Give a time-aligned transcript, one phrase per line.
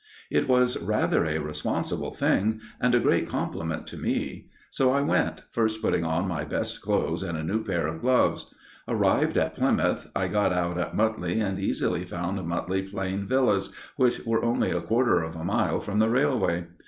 [0.31, 4.49] It was rather a responsible thing, and a great compliment to me.
[4.71, 8.51] So I went, first putting on my best clothes and a new pair of gloves.
[8.87, 14.25] Arrived at Plymouth, I got out at Mutley, and easily found Mutley Plain Villas, which
[14.25, 16.65] were only a quarter of a mile from the railway.